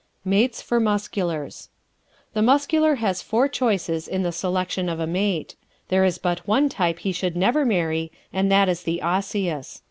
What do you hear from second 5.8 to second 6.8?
There is but one